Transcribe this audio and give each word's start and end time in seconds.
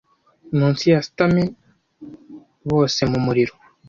munsi 0.57 0.83
ya 0.93 0.99
stamen 1.07 1.47
bose 2.69 2.99
mumuriro 3.11 3.53